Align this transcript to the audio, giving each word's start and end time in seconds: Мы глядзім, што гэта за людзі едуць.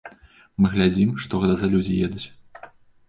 Мы 0.63 0.71
глядзім, 0.75 1.11
што 1.25 1.43
гэта 1.43 1.53
за 1.65 1.69
людзі 1.77 2.01
едуць. 2.09 2.27